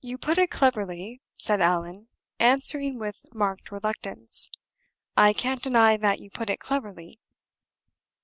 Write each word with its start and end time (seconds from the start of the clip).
"You 0.00 0.18
put 0.18 0.38
it 0.38 0.50
cleverly," 0.50 1.22
said 1.36 1.60
Allan, 1.60 2.08
answering 2.40 2.98
with 2.98 3.32
marked 3.32 3.70
reluctance; 3.70 4.50
"I 5.16 5.32
can't 5.32 5.62
deny 5.62 5.96
that 5.96 6.18
you 6.18 6.30
put 6.32 6.50
it 6.50 6.58
cleverly." 6.58 7.20